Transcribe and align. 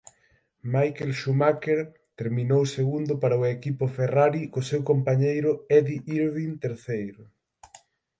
Michael 0.73 1.11
Schumacher 1.17 1.81
terminou 2.19 2.61
segundo 2.77 3.13
para 3.21 3.39
o 3.41 3.45
equipo 3.55 3.83
Ferrari 3.97 4.41
co 4.51 4.67
seu 4.69 4.81
compañeiro 4.91 5.51
Eddie 5.77 6.03
Irvine 6.19 6.61
terceiro. 6.65 7.23